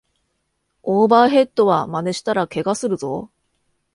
[0.81, 3.29] オーバーヘッドはまねしたらケガするぞ